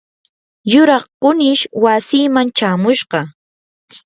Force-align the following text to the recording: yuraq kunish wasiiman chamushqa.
yuraq 0.71 1.03
kunish 1.21 1.63
wasiiman 1.83 2.47
chamushqa. 2.57 3.19